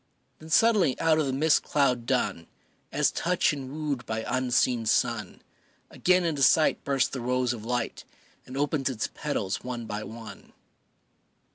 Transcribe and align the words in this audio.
Then 0.39 0.49
suddenly 0.49 0.99
out 0.99 1.19
of 1.19 1.27
the 1.27 1.31
mist 1.31 1.61
cloud 1.61 2.07
dun, 2.07 2.47
As 2.91 3.11
touched 3.11 3.53
and 3.53 3.71
wooed 3.71 4.03
by 4.07 4.25
unseen 4.27 4.87
sun, 4.87 5.43
Again 5.91 6.23
into 6.23 6.41
sight 6.41 6.83
bursts 6.83 7.09
the 7.09 7.21
rose 7.21 7.53
of 7.53 7.65
light 7.65 8.03
And 8.47 8.57
opens 8.57 8.89
its 8.89 9.07
petals 9.13 9.63
one 9.63 9.85
by 9.85 10.03
one. 10.03 10.53